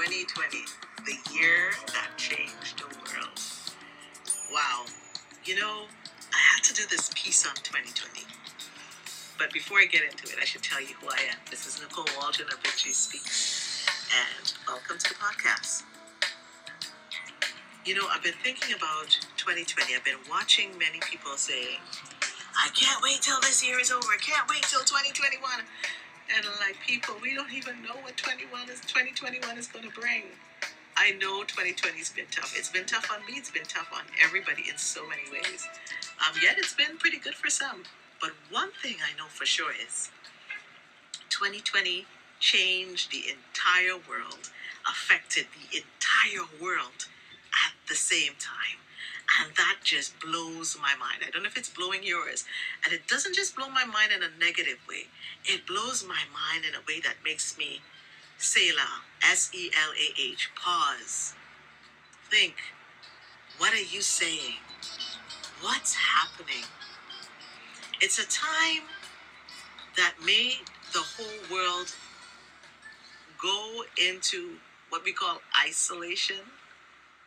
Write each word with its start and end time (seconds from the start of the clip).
2020, 0.00 0.64
the 1.04 1.12
year 1.36 1.76
that 1.92 2.08
changed 2.16 2.80
the 2.80 2.88
world. 3.04 3.36
Wow. 4.50 4.86
You 5.44 5.56
know, 5.56 5.84
I 6.32 6.40
had 6.56 6.64
to 6.64 6.72
do 6.72 6.84
this 6.88 7.10
piece 7.14 7.46
on 7.46 7.52
2020. 7.56 8.24
But 9.36 9.52
before 9.52 9.76
I 9.76 9.84
get 9.84 10.00
into 10.00 10.24
it, 10.32 10.40
I 10.40 10.46
should 10.46 10.62
tell 10.62 10.80
you 10.80 10.96
who 11.02 11.08
I 11.08 11.20
am. 11.28 11.36
This 11.50 11.66
is 11.66 11.82
Nicole 11.82 12.08
Waldron 12.16 12.48
of 12.48 12.58
Victory 12.64 12.92
Speaks, 12.92 13.84
and 14.08 14.54
welcome 14.66 14.96
to 14.96 15.08
the 15.10 15.16
podcast. 15.20 15.82
You 17.84 17.94
know, 17.94 18.08
I've 18.10 18.24
been 18.24 18.40
thinking 18.42 18.74
about 18.74 19.12
2020. 19.36 19.94
I've 19.94 20.04
been 20.04 20.24
watching 20.30 20.70
many 20.78 21.00
people 21.04 21.36
saying, 21.36 21.76
I 22.56 22.70
can't 22.72 23.02
wait 23.02 23.20
till 23.20 23.40
this 23.42 23.60
year 23.60 23.78
is 23.78 23.90
over. 23.92 24.08
I 24.08 24.16
can't 24.16 24.48
wait 24.48 24.62
till 24.62 24.80
2021. 24.80 25.44
And 26.36 26.46
like, 26.60 26.76
people, 26.86 27.14
we 27.20 27.34
don't 27.34 27.52
even 27.52 27.82
know 27.82 27.96
what 28.02 28.16
21 28.16 28.70
is, 28.70 28.80
2021 28.80 29.58
is 29.58 29.66
going 29.66 29.84
to 29.84 30.00
bring. 30.00 30.24
I 30.96 31.12
know 31.12 31.42
2020's 31.42 32.10
been 32.10 32.26
tough. 32.30 32.54
It's 32.56 32.68
been 32.68 32.84
tough 32.84 33.10
on 33.10 33.24
me. 33.26 33.38
It's 33.38 33.50
been 33.50 33.64
tough 33.64 33.88
on 33.94 34.02
everybody 34.22 34.64
in 34.68 34.76
so 34.76 35.02
many 35.08 35.22
ways. 35.32 35.66
Um, 36.20 36.36
yet 36.42 36.58
it's 36.58 36.74
been 36.74 36.98
pretty 36.98 37.18
good 37.18 37.34
for 37.34 37.48
some. 37.48 37.84
But 38.20 38.32
one 38.50 38.70
thing 38.82 38.96
I 39.00 39.16
know 39.16 39.26
for 39.28 39.46
sure 39.46 39.72
is 39.72 40.10
2020 41.30 42.06
changed 42.38 43.10
the 43.10 43.24
entire 43.32 43.96
world, 44.08 44.50
affected 44.86 45.46
the 45.56 45.78
entire 45.78 46.46
world 46.60 47.08
at 47.64 47.72
the 47.88 47.94
same 47.94 48.32
time. 48.38 48.78
And 49.38 49.54
that 49.56 49.76
just 49.84 50.18
blows 50.18 50.76
my 50.80 50.94
mind. 50.98 51.22
I 51.26 51.30
don't 51.30 51.42
know 51.42 51.48
if 51.48 51.56
it's 51.56 51.68
blowing 51.68 52.02
yours. 52.02 52.44
And 52.84 52.92
it 52.92 53.06
doesn't 53.06 53.34
just 53.34 53.54
blow 53.54 53.68
my 53.68 53.84
mind 53.84 54.10
in 54.14 54.22
a 54.22 54.38
negative 54.38 54.78
way, 54.88 55.06
it 55.44 55.66
blows 55.66 56.04
my 56.06 56.22
mind 56.32 56.64
in 56.66 56.74
a 56.74 56.82
way 56.88 57.00
that 57.00 57.16
makes 57.24 57.56
me 57.56 57.80
Selah, 58.38 59.02
S 59.22 59.50
E 59.54 59.70
L 59.76 59.92
A 59.92 60.20
H, 60.20 60.50
pause. 60.56 61.34
Think, 62.30 62.54
what 63.58 63.72
are 63.74 63.76
you 63.76 64.00
saying? 64.00 64.54
What's 65.60 65.94
happening? 65.94 66.64
It's 68.00 68.18
a 68.18 68.26
time 68.26 68.84
that 69.96 70.14
made 70.24 70.60
the 70.92 71.00
whole 71.00 71.54
world 71.54 71.94
go 73.40 73.82
into 73.98 74.54
what 74.88 75.04
we 75.04 75.12
call 75.12 75.38
isolation, 75.66 76.36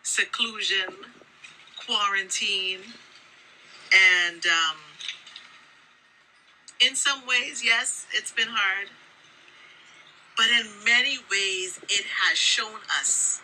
seclusion, 0.02 0.96
quarantine, 1.86 2.80
and 3.94 4.46
um, 4.46 4.78
in 6.80 6.96
some 6.96 7.26
ways, 7.28 7.64
yes, 7.64 8.06
it's 8.14 8.32
been 8.32 8.50
hard. 8.50 8.90
But 10.36 10.48
in 10.48 10.84
many 10.84 11.20
ways, 11.30 11.80
it 11.90 12.06
has 12.22 12.38
shown 12.38 12.80
us 13.00 13.42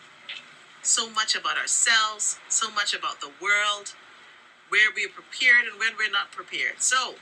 so 0.81 1.09
much 1.09 1.35
about 1.35 1.57
ourselves, 1.57 2.39
so 2.49 2.71
much 2.71 2.93
about 2.93 3.21
the 3.21 3.29
world, 3.41 3.93
where 4.69 4.89
we're 4.95 5.09
prepared 5.09 5.65
and 5.69 5.79
when 5.79 5.91
we're 5.97 6.11
not 6.11 6.31
prepared. 6.31 6.81
So, 6.81 7.15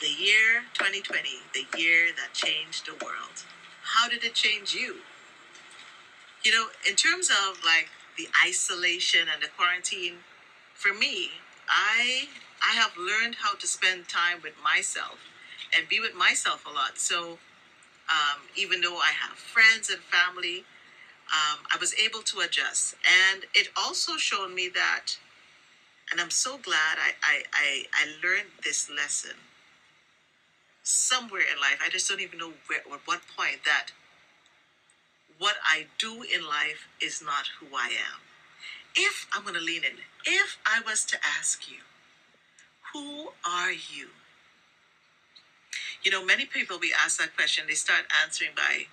the 0.00 0.08
year 0.08 0.62
2020, 0.74 1.28
the 1.54 1.78
year 1.78 2.08
that 2.16 2.34
changed 2.34 2.86
the 2.86 3.04
world. 3.04 3.44
How 3.82 4.08
did 4.08 4.22
it 4.22 4.34
change 4.34 4.74
you? 4.74 4.98
You 6.44 6.52
know, 6.52 6.66
in 6.88 6.94
terms 6.94 7.30
of 7.30 7.64
like 7.64 7.88
the 8.18 8.28
isolation 8.46 9.28
and 9.32 9.42
the 9.42 9.48
quarantine, 9.56 10.16
for 10.74 10.92
me, 10.92 11.30
I 11.68 12.28
I 12.62 12.74
have 12.74 12.92
learned 12.98 13.36
how 13.36 13.54
to 13.54 13.66
spend 13.66 14.08
time 14.08 14.40
with 14.42 14.54
myself 14.62 15.18
and 15.76 15.88
be 15.88 16.00
with 16.00 16.14
myself 16.14 16.66
a 16.66 16.70
lot. 16.70 16.98
So 16.98 17.38
um, 18.10 18.42
even 18.56 18.80
though 18.80 18.96
I 18.98 19.12
have 19.12 19.38
friends 19.38 19.90
and 19.90 20.00
family, 20.00 20.64
um, 21.32 21.60
I 21.72 21.76
was 21.78 21.94
able 21.94 22.22
to 22.22 22.40
adjust. 22.40 22.94
And 23.04 23.44
it 23.54 23.68
also 23.76 24.16
showed 24.16 24.52
me 24.52 24.68
that, 24.74 25.18
and 26.10 26.20
I'm 26.20 26.30
so 26.30 26.58
glad 26.58 26.98
I, 26.98 27.12
I, 27.22 27.42
I, 27.52 27.84
I 27.94 28.06
learned 28.26 28.48
this 28.64 28.90
lesson 28.90 29.36
somewhere 30.82 31.42
in 31.42 31.60
life. 31.60 31.78
I 31.84 31.90
just 31.90 32.08
don't 32.08 32.20
even 32.20 32.38
know 32.38 32.52
where, 32.66 32.80
at 32.80 32.86
what 33.06 33.20
point 33.36 33.64
that 33.66 33.88
what 35.38 35.56
I 35.64 35.86
do 35.98 36.22
in 36.22 36.46
life 36.46 36.88
is 37.00 37.22
not 37.22 37.46
who 37.60 37.66
I 37.76 37.88
am. 37.88 38.20
If 38.96 39.26
I'm 39.32 39.42
going 39.42 39.54
to 39.54 39.60
lean 39.60 39.84
in, 39.84 39.98
if 40.24 40.58
I 40.66 40.80
was 40.84 41.04
to 41.06 41.16
ask 41.38 41.70
you, 41.70 41.78
who 42.92 43.28
are 43.48 43.70
you? 43.70 44.08
You 46.02 46.10
know, 46.10 46.24
many 46.24 46.46
people, 46.46 46.78
we 46.80 46.92
ask 47.04 47.18
that 47.20 47.36
question, 47.36 47.64
they 47.68 47.74
start 47.74 48.04
answering 48.24 48.50
by 48.56 48.86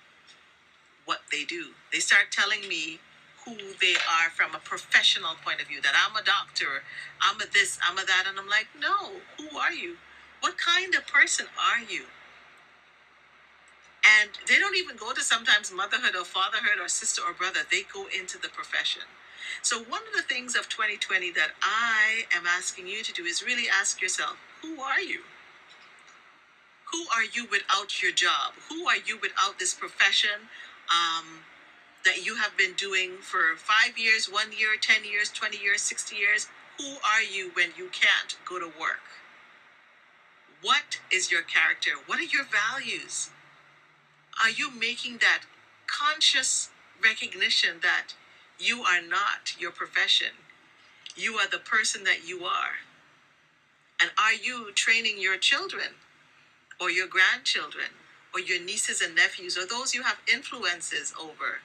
what 1.04 1.20
they 1.32 1.44
do. 1.44 1.70
They 1.92 1.98
start 1.98 2.30
telling 2.30 2.68
me 2.68 3.00
who 3.44 3.56
they 3.80 3.94
are 3.94 4.30
from 4.30 4.54
a 4.54 4.58
professional 4.58 5.34
point 5.44 5.60
of 5.60 5.68
view, 5.68 5.80
that 5.80 5.94
I'm 5.94 6.16
a 6.16 6.24
doctor, 6.24 6.82
I'm 7.20 7.40
a 7.40 7.44
this, 7.52 7.78
I'm 7.82 7.96
a 7.96 8.04
that. 8.04 8.24
And 8.28 8.38
I'm 8.38 8.48
like, 8.48 8.66
no, 8.78 9.22
who 9.38 9.56
are 9.56 9.72
you? 9.72 9.96
What 10.40 10.58
kind 10.58 10.94
of 10.94 11.06
person 11.06 11.46
are 11.58 11.80
you? 11.80 12.04
And 14.26 14.34
they 14.48 14.58
don't 14.58 14.76
even 14.76 14.96
go 14.96 15.12
to 15.12 15.20
sometimes 15.20 15.72
motherhood 15.72 16.16
or 16.16 16.24
fatherhood 16.24 16.80
or 16.82 16.88
sister 16.88 17.22
or 17.22 17.32
brother. 17.32 17.60
They 17.70 17.82
go 17.82 18.06
into 18.06 18.38
the 18.38 18.48
profession. 18.48 19.02
So, 19.62 19.78
one 19.78 20.02
of 20.02 20.14
the 20.16 20.22
things 20.22 20.56
of 20.56 20.68
2020 20.68 21.30
that 21.32 21.50
I 21.62 22.24
am 22.34 22.44
asking 22.46 22.88
you 22.88 23.04
to 23.04 23.12
do 23.12 23.24
is 23.24 23.44
really 23.44 23.68
ask 23.68 24.02
yourself 24.02 24.36
who 24.62 24.80
are 24.80 25.00
you? 25.00 25.20
Who 26.92 27.04
are 27.14 27.24
you 27.24 27.46
without 27.48 28.02
your 28.02 28.10
job? 28.10 28.54
Who 28.68 28.88
are 28.88 28.96
you 28.96 29.18
without 29.20 29.58
this 29.58 29.74
profession 29.74 30.50
um, 30.90 31.46
that 32.04 32.24
you 32.24 32.36
have 32.36 32.56
been 32.56 32.74
doing 32.74 33.18
for 33.20 33.54
five 33.56 33.96
years, 33.96 34.26
one 34.26 34.50
year, 34.50 34.70
10 34.80 35.04
years, 35.04 35.30
20 35.30 35.58
years, 35.58 35.82
60 35.82 36.16
years? 36.16 36.48
Who 36.78 36.96
are 37.04 37.22
you 37.22 37.50
when 37.54 37.70
you 37.76 37.90
can't 37.92 38.36
go 38.48 38.58
to 38.58 38.66
work? 38.66 39.06
What 40.62 41.00
is 41.12 41.30
your 41.30 41.42
character? 41.42 41.92
What 42.06 42.18
are 42.18 42.24
your 42.24 42.44
values? 42.44 43.30
Are 44.42 44.50
you 44.50 44.70
making 44.70 45.18
that 45.18 45.42
conscious 45.86 46.68
recognition 47.02 47.76
that 47.82 48.08
you 48.58 48.82
are 48.82 49.00
not 49.00 49.54
your 49.58 49.70
profession? 49.70 50.32
You 51.16 51.34
are 51.36 51.48
the 51.48 51.58
person 51.58 52.04
that 52.04 52.28
you 52.28 52.44
are. 52.44 52.84
And 54.00 54.10
are 54.18 54.34
you 54.34 54.72
training 54.74 55.18
your 55.18 55.38
children 55.38 55.94
or 56.78 56.90
your 56.90 57.06
grandchildren 57.06 57.88
or 58.34 58.40
your 58.40 58.60
nieces 58.60 59.00
and 59.00 59.14
nephews 59.14 59.56
or 59.56 59.64
those 59.66 59.94
you 59.94 60.02
have 60.02 60.18
influences 60.30 61.14
over 61.18 61.60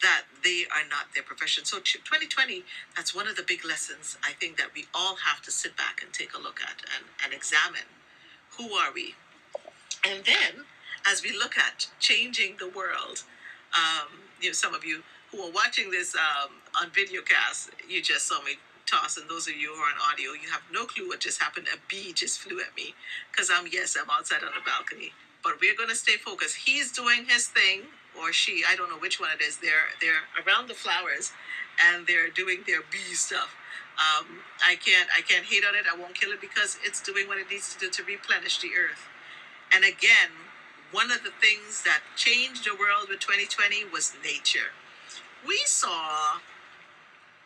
that 0.00 0.22
they 0.44 0.64
are 0.70 0.86
not 0.88 1.14
their 1.14 1.24
profession? 1.24 1.64
So, 1.64 1.78
2020, 1.78 2.62
that's 2.94 3.12
one 3.12 3.26
of 3.26 3.34
the 3.34 3.42
big 3.42 3.64
lessons 3.64 4.16
I 4.22 4.32
think 4.32 4.56
that 4.58 4.68
we 4.72 4.86
all 4.94 5.16
have 5.16 5.42
to 5.42 5.50
sit 5.50 5.76
back 5.76 6.00
and 6.02 6.12
take 6.12 6.34
a 6.34 6.40
look 6.40 6.60
at 6.62 6.82
and, 6.94 7.06
and 7.24 7.34
examine. 7.34 7.90
Who 8.56 8.74
are 8.74 8.92
we? 8.92 9.16
And 10.06 10.24
then 10.24 10.66
as 11.06 11.22
we 11.22 11.32
look 11.32 11.56
at 11.58 11.88
changing 12.00 12.56
the 12.58 12.68
world. 12.68 13.24
Um, 13.74 14.20
you 14.40 14.50
know, 14.50 14.54
some 14.54 14.74
of 14.74 14.84
you 14.84 15.02
who 15.30 15.40
are 15.42 15.50
watching 15.50 15.90
this 15.90 16.14
um, 16.14 16.50
on 16.80 16.90
videocast, 16.90 17.70
you 17.88 18.02
just 18.02 18.26
saw 18.28 18.42
me 18.42 18.52
toss, 18.86 19.16
and 19.16 19.28
those 19.28 19.48
of 19.48 19.54
you 19.54 19.74
who 19.74 19.80
are 19.80 19.86
on 19.86 20.12
audio, 20.12 20.32
you 20.32 20.48
have 20.50 20.62
no 20.72 20.84
clue 20.84 21.08
what 21.08 21.20
just 21.20 21.40
happened. 21.42 21.66
A 21.72 21.78
bee 21.88 22.12
just 22.12 22.40
flew 22.40 22.60
at 22.60 22.74
me 22.76 22.94
because 23.30 23.50
I'm 23.52 23.66
yes, 23.70 23.96
I'm 24.00 24.08
outside 24.10 24.42
on 24.44 24.52
the 24.54 24.64
balcony, 24.64 25.12
but 25.42 25.54
we're 25.60 25.76
gonna 25.76 25.94
stay 25.94 26.16
focused. 26.16 26.56
He's 26.56 26.92
doing 26.92 27.24
his 27.26 27.46
thing, 27.46 27.82
or 28.20 28.32
she, 28.32 28.62
I 28.68 28.76
don't 28.76 28.90
know 28.90 28.98
which 28.98 29.18
one 29.20 29.30
it 29.30 29.42
is. 29.42 29.58
They're 29.58 29.90
they're 30.00 30.24
around 30.46 30.68
the 30.68 30.74
flowers, 30.74 31.32
and 31.80 32.06
they're 32.06 32.30
doing 32.30 32.62
their 32.66 32.82
bee 32.90 33.14
stuff. 33.14 33.54
Um, 33.96 34.26
I 34.64 34.76
can't 34.76 35.08
I 35.16 35.22
can't 35.22 35.44
hate 35.44 35.64
on 35.64 35.74
it. 35.74 35.84
I 35.90 35.96
won't 35.96 36.14
kill 36.14 36.32
it 36.32 36.40
because 36.40 36.78
it's 36.84 37.00
doing 37.00 37.26
what 37.28 37.38
it 37.38 37.50
needs 37.50 37.72
to 37.74 37.78
do 37.78 37.90
to 37.90 38.04
replenish 38.04 38.58
the 38.60 38.70
earth. 38.76 39.08
And 39.74 39.84
again, 39.84 40.30
one 40.94 41.10
of 41.10 41.24
the 41.24 41.32
things 41.42 41.82
that 41.82 42.00
changed 42.14 42.64
the 42.64 42.70
world 42.70 43.08
with 43.08 43.18
2020 43.18 43.90
was 43.92 44.12
nature. 44.22 44.70
We 45.44 45.58
saw 45.66 46.38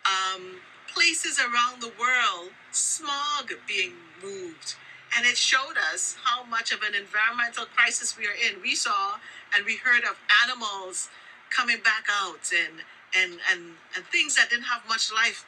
um, 0.04 0.60
places 0.92 1.40
around 1.40 1.80
the 1.80 1.90
world, 1.98 2.50
smog 2.72 3.52
being 3.66 3.92
moved, 4.22 4.76
and 5.16 5.24
it 5.26 5.38
showed 5.38 5.76
us 5.92 6.16
how 6.24 6.44
much 6.44 6.72
of 6.72 6.82
an 6.82 6.94
environmental 6.94 7.64
crisis 7.64 8.18
we 8.18 8.26
are 8.26 8.36
in. 8.36 8.60
We 8.60 8.74
saw 8.74 9.16
and 9.56 9.64
we 9.64 9.76
heard 9.76 10.04
of 10.04 10.20
animals 10.44 11.08
coming 11.48 11.78
back 11.82 12.04
out 12.10 12.52
and 12.52 12.84
and 13.16 13.40
and, 13.50 13.62
and 13.96 14.04
things 14.04 14.36
that 14.36 14.50
didn't 14.50 14.64
have 14.64 14.82
much 14.86 15.10
life 15.10 15.46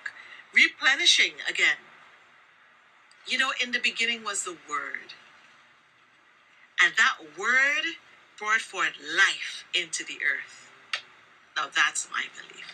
replenishing 0.54 1.32
again. 1.48 1.76
You 3.26 3.36
know, 3.36 3.50
in 3.62 3.72
the 3.72 3.78
beginning 3.78 4.24
was 4.24 4.44
the 4.44 4.56
word. 4.68 5.12
And 6.82 6.94
that 6.96 7.38
word 7.38 7.84
brought 8.38 8.60
forth 8.60 8.94
life 9.16 9.64
into 9.74 10.04
the 10.04 10.18
earth. 10.24 10.70
Now 11.56 11.68
that's 11.74 12.08
my 12.12 12.24
belief. 12.36 12.66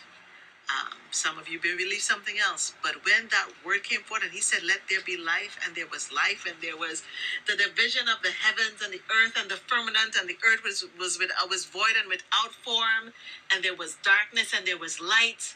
Um, 0.69 0.99
some 1.11 1.39
of 1.39 1.47
you 1.47 1.59
may 1.63 1.77
believe 1.77 2.01
something 2.01 2.35
else, 2.39 2.73
but 2.83 2.95
when 3.05 3.29
that 3.31 3.47
word 3.65 3.83
came 3.83 4.01
forth 4.01 4.23
and 4.23 4.31
he 4.33 4.41
said, 4.41 4.63
Let 4.63 4.81
there 4.89 4.99
be 5.05 5.15
life, 5.17 5.57
and 5.65 5.75
there 5.75 5.87
was 5.87 6.11
life, 6.11 6.45
and 6.45 6.55
there 6.61 6.75
was 6.75 7.03
the 7.47 7.55
division 7.55 8.09
of 8.09 8.21
the 8.21 8.31
heavens 8.31 8.81
and 8.83 8.93
the 8.93 9.01
earth 9.07 9.35
and 9.39 9.49
the 9.49 9.55
firmament, 9.55 10.17
and 10.19 10.29
the 10.29 10.37
earth 10.45 10.63
was 10.63 10.83
was 10.99 11.19
with 11.19 11.31
was 11.49 11.65
void 11.65 11.95
and 11.99 12.09
without 12.09 12.51
form, 12.65 13.13
and 13.51 13.63
there 13.63 13.75
was 13.75 13.97
darkness 14.03 14.53
and 14.55 14.67
there 14.67 14.77
was 14.77 14.99
light. 14.99 15.55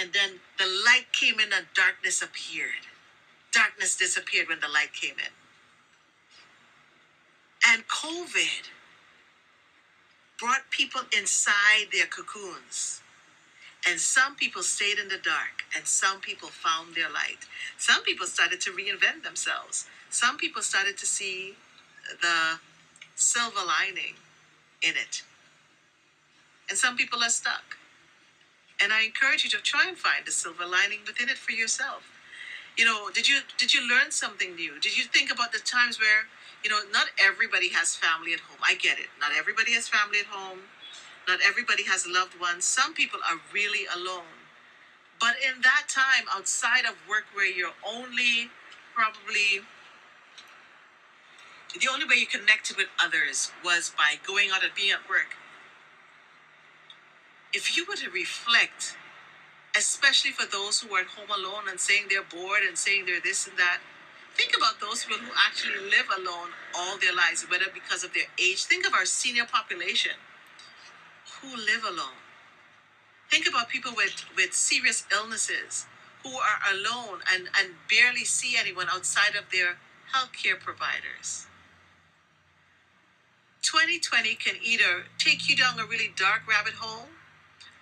And 0.00 0.12
then 0.12 0.40
the 0.58 0.66
light 0.66 1.12
came 1.12 1.38
in 1.38 1.52
and 1.52 1.66
darkness 1.74 2.22
appeared. 2.22 2.88
Darkness 3.52 3.96
disappeared 3.96 4.48
when 4.48 4.60
the 4.60 4.68
light 4.68 4.92
came 4.92 5.18
in. 5.18 5.43
And 7.68 7.84
COVID 7.88 8.68
brought 10.38 10.70
people 10.70 11.02
inside 11.16 11.86
their 11.92 12.06
cocoons 12.06 13.00
and 13.86 14.00
some 14.00 14.34
people 14.36 14.62
stayed 14.62 14.98
in 14.98 15.08
the 15.08 15.18
dark, 15.18 15.64
and 15.76 15.86
some 15.86 16.20
people 16.20 16.48
found 16.48 16.94
their 16.94 17.10
light. 17.10 17.46
Some 17.76 18.02
people 18.02 18.26
started 18.26 18.60
to 18.62 18.70
reinvent 18.70 19.24
themselves. 19.24 19.86
Some 20.08 20.38
people 20.38 20.62
started 20.62 20.96
to 20.98 21.06
see 21.06 21.54
the 22.22 22.58
silver 23.14 23.60
lining 23.66 24.14
in 24.82 24.92
it. 24.96 25.22
And 26.68 26.78
some 26.78 26.96
people 26.96 27.22
are 27.22 27.28
stuck. 27.28 27.76
And 28.82 28.92
I 28.92 29.02
encourage 29.04 29.44
you 29.44 29.50
to 29.50 29.58
try 29.58 29.86
and 29.86 29.98
find 29.98 30.24
the 30.26 30.32
silver 30.32 30.64
lining 30.66 31.00
within 31.06 31.28
it 31.28 31.38
for 31.38 31.52
yourself. 31.52 32.04
You 32.76 32.86
know, 32.86 33.10
did 33.14 33.28
you 33.28 33.40
did 33.58 33.74
you 33.74 33.88
learn 33.88 34.10
something 34.10 34.56
new? 34.56 34.80
Did 34.80 34.96
you 34.96 35.04
think 35.04 35.30
about 35.30 35.52
the 35.52 35.60
times 35.60 36.00
where, 36.00 36.26
you 36.64 36.70
know, 36.70 36.80
not 36.92 37.06
everybody 37.22 37.68
has 37.70 37.94
family 37.94 38.32
at 38.32 38.40
home. 38.40 38.58
I 38.62 38.74
get 38.74 38.98
it. 38.98 39.06
Not 39.20 39.30
everybody 39.36 39.72
has 39.74 39.86
family 39.86 40.20
at 40.20 40.26
home 40.26 40.60
not 41.26 41.40
everybody 41.46 41.84
has 41.84 42.06
loved 42.06 42.38
ones. 42.38 42.64
Some 42.64 42.92
people 42.94 43.20
are 43.30 43.38
really 43.52 43.86
alone. 43.94 44.44
But 45.20 45.36
in 45.40 45.62
that 45.62 45.84
time, 45.88 46.26
outside 46.34 46.84
of 46.84 46.96
work, 47.08 47.24
where 47.32 47.46
you're 47.46 47.76
only 47.86 48.50
probably 48.94 49.64
the 51.80 51.88
only 51.92 52.04
way 52.04 52.16
you 52.16 52.26
connected 52.26 52.76
with 52.76 52.86
others 53.02 53.50
was 53.64 53.92
by 53.96 54.14
going 54.24 54.50
out 54.52 54.62
and 54.62 54.72
being 54.74 54.92
at 54.92 55.08
work. 55.08 55.34
If 57.52 57.76
you 57.76 57.84
were 57.88 57.96
to 57.96 58.10
reflect, 58.10 58.96
especially 59.76 60.30
for 60.30 60.46
those 60.46 60.80
who 60.80 60.94
are 60.94 61.00
at 61.00 61.06
home 61.06 61.30
alone 61.30 61.68
and 61.68 61.80
saying 61.80 62.06
they're 62.10 62.22
bored 62.22 62.62
and 62.66 62.78
saying 62.78 63.06
they're 63.06 63.20
this 63.20 63.48
and 63.48 63.56
that, 63.56 63.78
think 64.36 64.52
about 64.56 64.80
those 64.80 65.04
people 65.04 65.22
who 65.24 65.32
actually 65.46 65.90
live 65.90 66.06
alone 66.18 66.50
all 66.76 66.98
their 66.98 67.14
lives, 67.14 67.46
whether 67.50 67.66
because 67.72 68.04
of 68.04 68.12
their 68.14 68.28
age. 68.38 68.64
Think 68.64 68.86
of 68.86 68.94
our 68.94 69.06
senior 69.06 69.44
population 69.44 70.12
who 71.40 71.56
live 71.56 71.84
alone. 71.84 72.20
Think 73.30 73.48
about 73.48 73.68
people 73.68 73.92
with, 73.96 74.24
with 74.36 74.52
serious 74.52 75.06
illnesses 75.12 75.86
who 76.22 76.30
are 76.30 76.60
alone 76.72 77.20
and, 77.32 77.48
and 77.58 77.74
barely 77.88 78.24
see 78.24 78.56
anyone 78.58 78.86
outside 78.90 79.34
of 79.36 79.50
their 79.50 79.76
healthcare 80.14 80.58
providers. 80.58 81.46
2020 83.62 84.34
can 84.36 84.54
either 84.62 85.04
take 85.18 85.48
you 85.48 85.56
down 85.56 85.80
a 85.80 85.86
really 85.86 86.12
dark 86.16 86.46
rabbit 86.48 86.74
hole 86.74 87.08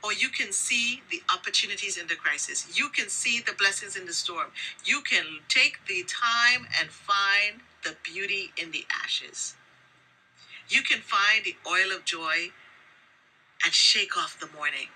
or 0.03 0.13
you 0.13 0.29
can 0.29 0.53
see 0.53 1.03
the 1.11 1.23
opportunities 1.33 1.97
in 1.97 2.09
the 2.09 2.17
crisis. 2.17 2.67
You 2.77 2.89
can 2.89 3.09
see 3.09 3.41
the 3.41 3.53
blessings 3.53 3.97
in 3.97 4.07
the 4.07 4.13
storm. 4.13 4.49
You 4.85 5.01
can 5.01 5.25
take 5.49 5.79
the 5.87 6.05
time 6.05 6.67
and 6.79 6.91
find 6.91 7.61
the 7.85 7.97
beauty 8.03 8.53
in 8.57 8.73
the 8.73 8.85
ashes. 9.05 9.55
You 10.69 10.83
can 10.83 11.01
find 11.01 11.45
the 11.45 11.57
oil 11.69 11.95
of 11.95 12.05
joy 12.05 12.51
and 13.65 13.73
shake 13.73 14.17
off 14.17 14.41
the 14.41 14.49
mourning. 14.57 14.89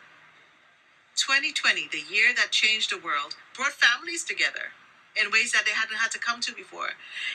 2020, 1.16 1.88
the 1.90 2.04
year 2.12 2.34
that 2.36 2.50
changed 2.50 2.90
the 2.90 2.98
world, 2.98 3.36
brought 3.54 3.72
families 3.72 4.24
together 4.24 4.72
in 5.16 5.30
ways 5.30 5.52
that 5.52 5.64
they 5.64 5.72
hadn't 5.72 5.96
had 5.96 6.10
to 6.10 6.18
come 6.18 6.40
to 6.40 6.52
before. 6.52 6.90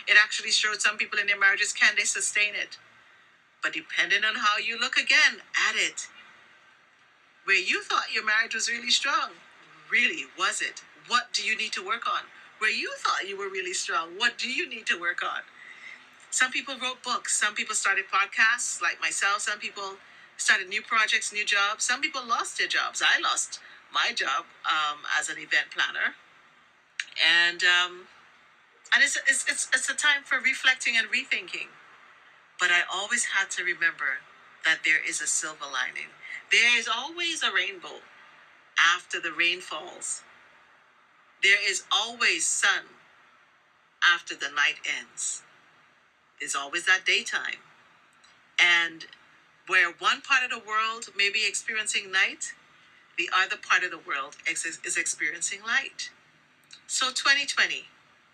It 0.08 0.18
actually 0.22 0.52
showed 0.52 0.82
some 0.82 0.98
people 0.98 1.20
in 1.20 1.28
their 1.28 1.40
marriages 1.40 1.74
can 1.74 1.96
they 1.98 2.04
sustain 2.04 2.54
it? 2.54 2.78
But 3.64 3.74
depending 3.74 4.24
on 4.24 4.36
how 4.36 4.58
you 4.58 4.80
look 4.80 4.98
again 4.98 5.42
at 5.70 5.76
it, 5.76 6.08
where 7.52 7.60
you 7.60 7.84
thought 7.84 8.14
your 8.14 8.24
marriage 8.24 8.56
was 8.56 8.70
really 8.70 8.90
strong, 8.90 9.32
really 9.92 10.24
was 10.40 10.62
it? 10.62 10.84
What 11.10 11.34
do 11.34 11.44
you 11.44 11.58
need 11.58 11.74
to 11.74 11.86
work 11.86 12.08
on? 12.08 12.24
Where 12.60 12.72
you 12.72 12.94
thought 13.00 13.28
you 13.28 13.38
were 13.38 13.50
really 13.50 13.74
strong, 13.74 14.12
what 14.16 14.38
do 14.38 14.50
you 14.50 14.70
need 14.70 14.86
to 14.86 14.98
work 14.98 15.22
on? 15.22 15.42
Some 16.30 16.50
people 16.50 16.76
wrote 16.82 17.04
books, 17.04 17.38
some 17.38 17.54
people 17.54 17.76
started 17.76 18.06
podcasts 18.08 18.82
like 18.82 19.02
myself, 19.02 19.42
some 19.42 19.60
people 19.60 19.96
started 20.38 20.70
new 20.70 20.82
projects, 20.82 21.34
new 21.34 21.44
jobs. 21.44 21.84
Some 21.84 22.00
people 22.00 22.22
lost 22.26 22.58
their 22.58 22.68
jobs. 22.68 23.04
I 23.04 23.20
lost 23.20 23.60
my 23.94 24.14
job 24.16 24.46
um, 24.64 25.00
as 25.20 25.28
an 25.28 25.36
event 25.36 25.76
planner, 25.76 26.16
and 27.20 27.62
um, 27.64 28.08
and 28.96 29.04
it's, 29.04 29.18
it's 29.28 29.44
it's 29.52 29.68
it's 29.76 29.90
a 29.90 29.94
time 29.94 30.24
for 30.24 30.40
reflecting 30.40 30.96
and 30.96 31.08
rethinking. 31.12 31.68
But 32.62 32.72
I 32.72 32.82
always 32.88 33.36
had 33.36 33.52
to 33.52 33.64
remember 33.64 34.24
that 34.64 34.80
there 34.86 35.04
is 35.04 35.20
a 35.20 35.28
silver 35.28 35.66
lining. 35.66 36.10
There 36.52 36.78
is 36.78 36.88
always 36.88 37.44
a 37.44 37.54
rainbow 37.54 38.02
after 38.78 39.20
the 39.20 39.32
rain 39.32 39.62
falls. 39.62 40.22
There 41.42 41.58
is 41.68 41.84
always 41.92 42.46
sun 42.46 42.84
after 44.14 44.36
the 44.36 44.50
night 44.50 44.76
ends. 45.00 45.44
There's 46.40 46.56
always 46.56 46.86
that 46.88 47.06
daytime. 47.06 47.62
And 48.62 49.06
where 49.68 49.92
one 49.92 50.22
part 50.22 50.44
of 50.44 50.50
the 50.50 50.68
world 50.68 51.10
may 51.16 51.30
be 51.30 51.46
experiencing 51.48 52.12
night, 52.12 52.54
the 53.18 53.30
other 53.36 53.56
part 53.58 53.84
of 53.84 53.92
the 53.92 53.98
world 53.98 54.36
is 54.50 54.98
experiencing 54.98 55.60
light. 55.66 56.10
So 56.88 57.08
2020, 57.08 57.86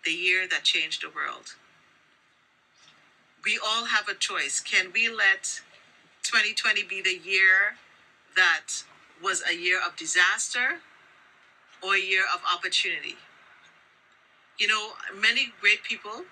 the 0.04 0.10
year 0.10 0.48
that 0.48 0.64
changed 0.64 1.02
the 1.02 1.10
world. 1.10 1.54
We 3.44 3.58
all 3.64 3.86
have 3.86 4.08
a 4.08 4.14
choice. 4.14 4.60
Can 4.60 4.90
we 4.92 5.08
let 5.08 5.60
2020 6.24 6.82
be 6.82 7.00
the 7.00 7.16
year 7.16 7.76
that 8.38 8.84
was 9.22 9.42
a 9.50 9.54
year 9.54 9.78
of 9.84 9.96
disaster 9.96 10.78
or 11.82 11.96
a 11.96 12.00
year 12.00 12.22
of 12.32 12.40
opportunity? 12.54 13.16
You 14.58 14.68
know, 14.68 14.90
many 15.14 15.52
great 15.60 15.82
people 15.82 16.24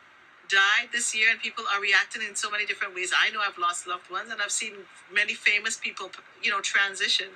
died 0.48 0.88
this 0.92 1.14
year 1.14 1.28
and 1.30 1.40
people 1.40 1.64
are 1.72 1.80
reacting 1.80 2.22
in 2.22 2.36
so 2.36 2.50
many 2.50 2.64
different 2.64 2.94
ways. 2.94 3.12
I 3.12 3.30
know 3.30 3.40
I've 3.40 3.58
lost 3.58 3.86
loved 3.86 4.10
ones 4.10 4.30
and 4.30 4.40
I've 4.40 4.52
seen 4.52 4.74
many 5.12 5.34
famous 5.34 5.76
people, 5.76 6.10
you 6.42 6.50
know, 6.50 6.60
transition. 6.60 7.26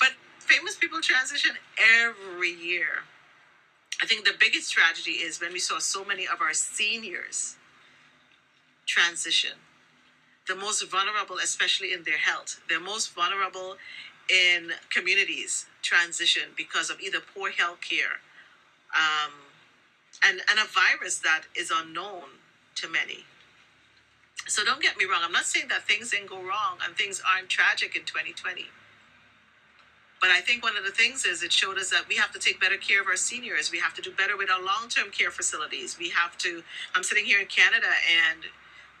But 0.00 0.10
famous 0.40 0.74
people 0.76 1.00
transition 1.00 1.52
every 1.78 2.50
year. 2.50 3.04
I 4.02 4.06
think 4.06 4.24
the 4.24 4.34
biggest 4.38 4.72
tragedy 4.72 5.12
is 5.12 5.40
when 5.40 5.52
we 5.52 5.60
saw 5.60 5.78
so 5.78 6.04
many 6.04 6.26
of 6.26 6.40
our 6.40 6.52
seniors 6.52 7.56
transition. 8.86 9.52
The 10.46 10.54
most 10.54 10.82
vulnerable, 10.90 11.36
especially 11.42 11.92
in 11.92 12.04
their 12.04 12.18
health, 12.18 12.60
they're 12.68 12.80
most 12.80 13.14
vulnerable 13.14 13.76
in 14.28 14.72
communities 14.90 15.66
transition 15.82 16.42
because 16.56 16.90
of 16.90 17.00
either 17.00 17.18
poor 17.20 17.50
health 17.50 17.80
care. 17.80 18.20
Um, 18.94 19.32
and, 20.22 20.40
and 20.50 20.58
a 20.58 20.66
virus 20.68 21.18
that 21.18 21.42
is 21.54 21.72
unknown 21.74 22.40
to 22.76 22.88
many. 22.88 23.24
So 24.46 24.64
don't 24.64 24.82
get 24.82 24.96
me 24.96 25.04
wrong. 25.04 25.20
I'm 25.22 25.32
not 25.32 25.44
saying 25.44 25.68
that 25.68 25.86
things 25.88 26.10
didn't 26.10 26.28
go 26.28 26.36
wrong 26.36 26.78
and 26.84 26.94
things 26.96 27.22
aren't 27.24 27.48
tragic 27.48 27.96
in 27.96 28.02
2020. 28.02 28.66
But 30.20 30.30
I 30.30 30.40
think 30.40 30.62
one 30.62 30.76
of 30.76 30.84
the 30.84 30.90
things 30.90 31.26
is 31.26 31.42
it 31.42 31.52
showed 31.52 31.76
us 31.76 31.90
that 31.90 32.08
we 32.08 32.16
have 32.16 32.32
to 32.32 32.38
take 32.38 32.60
better 32.60 32.76
care 32.76 33.00
of 33.00 33.06
our 33.06 33.16
seniors. 33.16 33.70
We 33.70 33.78
have 33.80 33.94
to 33.94 34.02
do 34.02 34.10
better 34.10 34.36
with 34.36 34.50
our 34.50 34.60
long 34.62 34.88
term 34.88 35.10
care 35.10 35.30
facilities. 35.30 35.98
We 35.98 36.10
have 36.10 36.38
to, 36.38 36.62
I'm 36.94 37.02
sitting 37.02 37.24
here 37.24 37.40
in 37.40 37.46
Canada 37.46 37.88
and 38.28 38.44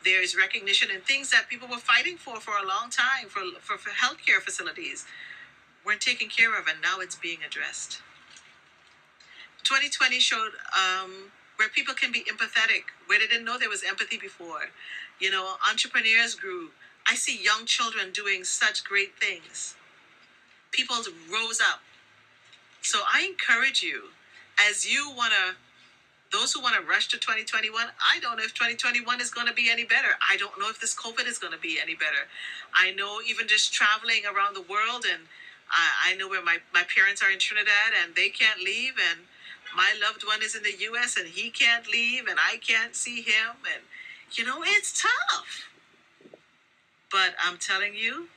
there 0.04 0.22
is 0.22 0.36
recognition 0.36 0.88
and 0.92 1.02
things 1.02 1.30
that 1.30 1.48
people 1.48 1.68
were 1.68 1.78
fighting 1.78 2.16
for 2.16 2.40
for 2.40 2.54
a 2.62 2.66
long 2.66 2.90
time 2.90 3.28
for, 3.28 3.40
for, 3.60 3.78
for 3.78 3.90
healthcare 3.90 4.40
facilities 4.40 5.06
weren't 5.84 6.00
taken 6.00 6.28
care 6.28 6.58
of 6.58 6.66
and 6.66 6.80
now 6.82 7.00
it's 7.00 7.16
being 7.16 7.38
addressed. 7.46 8.00
2020 9.64 10.18
showed 10.20 10.52
um, 10.76 11.32
where 11.56 11.68
people 11.68 11.94
can 11.94 12.12
be 12.12 12.24
empathetic, 12.24 12.84
where 13.06 13.18
they 13.18 13.26
didn't 13.26 13.44
know 13.44 13.58
there 13.58 13.68
was 13.68 13.82
empathy 13.82 14.18
before. 14.18 14.70
You 15.20 15.30
know, 15.30 15.54
entrepreneurs 15.68 16.34
grew. 16.34 16.70
I 17.08 17.14
see 17.14 17.42
young 17.42 17.66
children 17.66 18.12
doing 18.12 18.44
such 18.44 18.84
great 18.84 19.18
things. 19.18 19.74
People 20.70 20.96
rose 21.32 21.60
up. 21.60 21.80
So 22.82 23.00
I 23.10 23.24
encourage 23.24 23.82
you, 23.82 24.10
as 24.68 24.86
you 24.90 25.10
want 25.16 25.32
to, 25.32 25.56
those 26.34 26.52
who 26.52 26.60
want 26.60 26.74
to 26.74 26.82
rush 26.82 27.06
to 27.08 27.16
2021, 27.16 27.70
I 28.02 28.18
don't 28.18 28.36
know 28.36 28.42
if 28.42 28.54
2021 28.54 29.20
is 29.20 29.30
going 29.30 29.46
to 29.46 29.54
be 29.54 29.70
any 29.70 29.84
better. 29.84 30.18
I 30.18 30.36
don't 30.36 30.58
know 30.58 30.68
if 30.68 30.80
this 30.80 30.94
COVID 30.94 31.28
is 31.28 31.38
going 31.38 31.52
to 31.52 31.58
be 31.58 31.78
any 31.80 31.94
better. 31.94 32.26
I 32.74 32.90
know 32.90 33.20
even 33.24 33.46
just 33.46 33.72
traveling 33.72 34.26
around 34.26 34.54
the 34.54 34.66
world, 34.66 35.06
and 35.06 35.30
I, 35.70 36.10
I 36.10 36.16
know 36.16 36.28
where 36.28 36.42
my, 36.42 36.58
my 36.72 36.82
parents 36.82 37.22
are 37.22 37.30
in 37.30 37.38
Trinidad 37.38 37.94
and 38.02 38.16
they 38.16 38.30
can't 38.30 38.60
leave, 38.60 38.94
and 38.98 39.30
my 39.76 39.94
loved 40.02 40.26
one 40.26 40.42
is 40.42 40.54
in 40.54 40.62
the 40.62 40.74
US 40.90 41.16
and 41.16 41.28
he 41.28 41.50
can't 41.50 41.86
leave 41.88 42.26
and 42.28 42.38
I 42.38 42.56
can't 42.58 42.94
see 42.94 43.22
him. 43.22 43.58
And, 43.72 43.82
you 44.32 44.44
know, 44.44 44.62
it's 44.62 45.02
tough. 45.02 45.68
But 47.10 47.34
I'm 47.44 47.58
telling 47.58 47.94
you, 47.94 48.28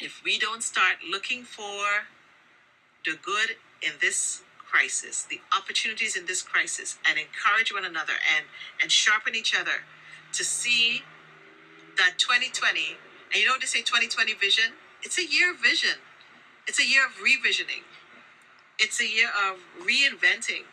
if 0.00 0.22
we 0.24 0.38
don't 0.38 0.62
start 0.62 0.96
looking 1.08 1.42
for 1.42 2.06
the 3.04 3.16
good 3.22 3.56
in 3.82 3.92
this 4.00 4.42
crisis, 4.70 5.22
the 5.22 5.40
opportunities 5.56 6.16
in 6.16 6.26
this 6.26 6.42
crisis, 6.42 6.98
and 7.08 7.18
encourage 7.18 7.72
one 7.72 7.84
another 7.84 8.14
and, 8.36 8.46
and 8.80 8.92
sharpen 8.92 9.34
each 9.34 9.54
other 9.58 9.84
to 10.32 10.44
see 10.44 11.02
that 11.96 12.18
2020, 12.18 12.96
and 13.32 13.40
you 13.40 13.46
know 13.46 13.52
what 13.52 13.60
they 13.60 13.66
say 13.66 13.80
2020 13.80 14.34
vision? 14.34 14.72
It's 15.02 15.18
a 15.18 15.26
year 15.26 15.52
of 15.52 15.58
vision. 15.60 15.98
It's 16.66 16.80
a 16.80 16.86
year 16.86 17.06
of 17.06 17.12
revisioning. 17.22 17.84
It's 18.78 19.00
a 19.00 19.08
year 19.08 19.28
of 19.28 19.58
reinventing, 19.80 20.64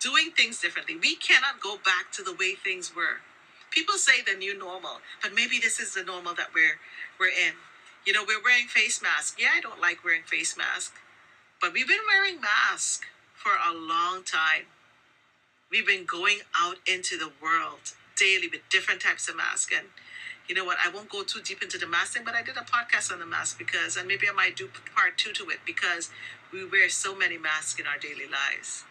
doing 0.00 0.30
things 0.36 0.60
differently. 0.60 0.96
We 0.96 1.16
cannot 1.16 1.60
go 1.60 1.76
back 1.76 2.12
to 2.12 2.22
the 2.22 2.32
way 2.32 2.54
things 2.54 2.94
were. 2.94 3.20
People 3.70 3.96
say 3.96 4.22
the 4.22 4.34
new 4.34 4.56
normal, 4.56 5.00
but 5.22 5.34
maybe 5.34 5.58
this 5.58 5.80
is 5.80 5.94
the 5.94 6.04
normal 6.04 6.34
that 6.34 6.54
we're 6.54 6.78
we're 7.18 7.28
in. 7.28 7.54
You 8.06 8.12
know, 8.12 8.24
we're 8.26 8.42
wearing 8.42 8.66
face 8.66 9.00
masks. 9.02 9.36
Yeah, 9.38 9.48
I 9.56 9.60
don't 9.60 9.80
like 9.80 10.04
wearing 10.04 10.22
face 10.24 10.56
masks, 10.56 10.92
but 11.60 11.72
we've 11.72 11.88
been 11.88 12.06
wearing 12.06 12.40
masks 12.40 13.00
for 13.42 13.52
a 13.58 13.74
long 13.74 14.22
time. 14.22 14.66
We've 15.70 15.86
been 15.86 16.04
going 16.04 16.38
out 16.56 16.76
into 16.86 17.18
the 17.18 17.32
world 17.42 17.94
daily 18.16 18.46
with 18.46 18.60
different 18.70 19.00
types 19.00 19.28
of 19.28 19.36
masks. 19.36 19.74
And 19.76 19.88
you 20.48 20.54
know 20.54 20.64
what? 20.64 20.78
I 20.84 20.90
won't 20.90 21.08
go 21.08 21.24
too 21.24 21.40
deep 21.40 21.62
into 21.62 21.78
the 21.78 21.86
mask 21.86 22.12
thing, 22.12 22.22
but 22.24 22.34
I 22.34 22.42
did 22.42 22.56
a 22.56 22.60
podcast 22.60 23.12
on 23.12 23.18
the 23.18 23.26
mask 23.26 23.58
because, 23.58 23.96
and 23.96 24.06
maybe 24.06 24.28
I 24.28 24.32
might 24.32 24.54
do 24.54 24.68
part 24.94 25.18
two 25.18 25.32
to 25.32 25.50
it 25.50 25.58
because 25.66 26.10
we 26.52 26.64
wear 26.64 26.88
so 26.88 27.16
many 27.16 27.38
masks 27.38 27.80
in 27.80 27.86
our 27.86 27.98
daily 27.98 28.26
lives. 28.30 28.84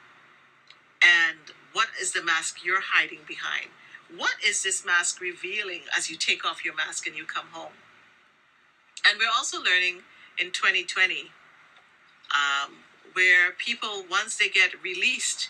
And 1.01 1.39
what 1.72 1.88
is 2.01 2.12
the 2.12 2.24
mask 2.24 2.65
you're 2.65 2.81
hiding 2.81 3.20
behind? 3.27 3.67
What 4.15 4.36
is 4.46 4.63
this 4.63 4.86
mask 4.86 5.22
revealing 5.22 5.81
as 5.98 6.10
you 6.10 6.17
take 6.17 6.43
off 6.46 6.65
your 6.65 6.75
mask 6.75 7.08
and 7.08 7.15
you 7.15 7.24
come 7.24 7.48
home? 7.51 7.74
And 9.08 9.17
we're 9.17 9.31
also 9.36 9.58
learning 9.58 10.01
in 10.38 10.51
2020 10.51 11.31
um, 12.31 12.75
where 13.13 13.51
people, 13.51 14.05
once 14.09 14.37
they 14.37 14.49
get 14.49 14.81
released, 14.83 15.49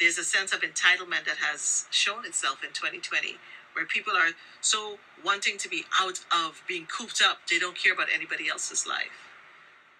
there's 0.00 0.18
a 0.18 0.24
sense 0.24 0.52
of 0.52 0.60
entitlement 0.60 1.24
that 1.26 1.38
has 1.40 1.86
shown 1.90 2.24
itself 2.24 2.62
in 2.62 2.70
2020 2.70 3.36
where 3.78 3.86
people 3.86 4.12
are 4.12 4.30
so 4.60 4.98
wanting 5.24 5.56
to 5.58 5.68
be 5.68 5.84
out 6.00 6.20
of 6.34 6.62
being 6.66 6.86
cooped 6.86 7.22
up, 7.24 7.38
they 7.48 7.60
don't 7.60 7.76
care 7.76 7.92
about 7.92 8.08
anybody 8.12 8.48
else's 8.48 8.86
life. 8.86 9.30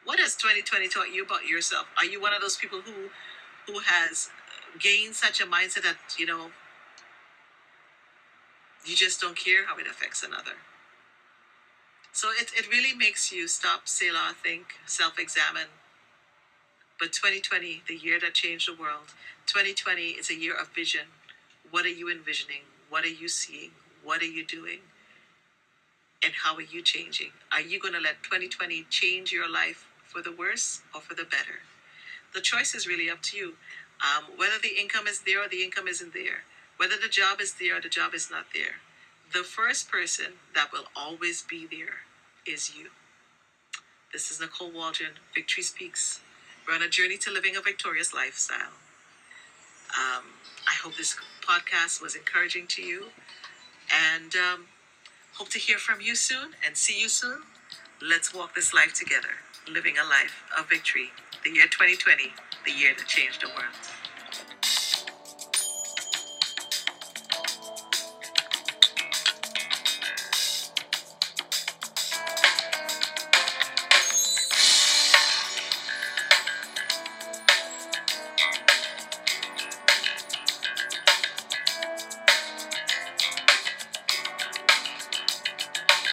What 0.05 0.19
has 0.19 0.35
2020 0.35 0.89
taught 0.89 1.13
you 1.13 1.25
about 1.25 1.47
yourself? 1.47 1.87
Are 1.97 2.05
you 2.05 2.21
one 2.21 2.33
of 2.33 2.41
those 2.41 2.57
people 2.57 2.81
who 2.81 3.11
who 3.67 3.81
has 3.81 4.31
gained 4.81 5.15
such 5.15 5.41
a 5.41 5.45
mindset 5.45 5.83
that, 5.83 5.99
you 6.19 6.27
know, 6.27 6.51
you 8.85 8.97
just 8.97 9.21
don't 9.21 9.37
care 9.37 9.67
how 9.67 9.77
it 9.77 9.87
affects 9.87 10.25
another? 10.25 10.59
So 12.13 12.31
it, 12.31 12.51
it 12.57 12.69
really 12.69 12.97
makes 12.97 13.31
you 13.31 13.47
stop, 13.47 13.87
Selah, 13.87 14.35
think, 14.43 14.75
self 14.87 15.19
examine. 15.19 15.69
But 16.99 17.13
2020, 17.13 17.83
the 17.87 17.95
year 17.95 18.19
that 18.21 18.35
changed 18.35 18.69
the 18.69 18.75
world, 18.75 19.15
2020 19.47 20.19
is 20.19 20.31
a 20.31 20.35
year 20.35 20.55
of 20.55 20.75
vision. 20.75 21.07
What 21.71 21.85
are 21.85 21.91
you 21.91 22.11
envisioning? 22.11 22.63
What 22.91 23.05
are 23.05 23.09
you 23.09 23.29
seeing? 23.29 23.71
What 24.03 24.21
are 24.21 24.27
you 24.27 24.45
doing? 24.45 24.81
And 26.25 26.33
how 26.43 26.57
are 26.57 26.63
you 26.63 26.83
changing? 26.83 27.31
Are 27.53 27.61
you 27.61 27.79
going 27.79 27.95
to 27.95 28.01
let 28.01 28.25
2020 28.25 28.87
change 28.91 29.31
your 29.31 29.49
life 29.49 29.87
for 30.07 30.23
the 30.23 30.33
worse 30.33 30.83
or 30.93 31.01
for 31.01 31.15
the 31.15 31.25
better? 31.25 31.63
The 32.35 32.41
choice 32.41 32.75
is 32.75 32.89
really 32.89 33.09
up 33.09 33.23
to 33.25 33.37
you. 33.37 33.55
Um, 34.03 34.25
whether 34.37 34.59
the 34.61 34.81
income 34.81 35.07
is 35.07 35.21
there 35.21 35.45
or 35.45 35.49
the 35.49 35.63
income 35.63 35.87
isn't 35.87 36.15
there, 36.15 36.43
whether 36.79 36.97
the 37.01 37.09
job 37.09 37.41
is 37.41 37.55
there 37.55 37.79
or 37.79 37.81
the 37.81 37.89
job 37.89 38.13
is 38.13 38.29
not 38.31 38.47
there, 38.53 38.83
the 39.33 39.45
first 39.45 39.89
person 39.91 40.35
that 40.55 40.73
will 40.73 40.87
always 40.97 41.43
be 41.43 41.67
there 41.71 42.03
is 42.47 42.75
you. 42.77 42.89
This 44.13 44.31
is 44.31 44.41
Nicole 44.41 44.73
Waldron, 44.73 45.13
Victory 45.35 45.63
Speaks. 45.63 46.21
We're 46.69 46.75
on 46.75 46.83
a 46.83 46.89
journey 46.89 47.17
to 47.19 47.31
living 47.31 47.57
a 47.57 47.63
victorious 47.63 48.13
lifestyle. 48.13 48.77
Um, 49.89 50.25
I 50.67 50.75
hope 50.83 50.99
this 50.99 51.17
podcast 51.41 52.03
was 52.03 52.15
encouraging 52.15 52.67
to 52.67 52.83
you 52.83 53.07
and 53.91 54.35
um, 54.37 54.67
hope 55.33 55.49
to 55.51 55.59
hear 55.59 55.79
from 55.79 56.03
you 56.03 56.15
soon 56.15 56.51
and 56.67 56.77
see 56.77 57.01
you 57.01 57.09
soon. 57.09 57.39
Let's 58.03 58.35
walk 58.35 58.55
this 58.55 58.75
life 58.75 58.93
together, 58.93 59.41
living 59.67 59.95
a 59.97 60.07
life 60.07 60.43
of 60.59 60.69
victory. 60.69 61.11
The 61.43 61.51
year 61.51 61.65
2020, 61.65 62.35
the 62.67 62.73
year 62.73 62.93
that 62.99 63.07
changed 63.09 63.41
the 63.41 63.49
world. 63.49 64.08